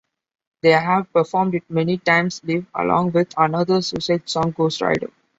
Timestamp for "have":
0.71-1.13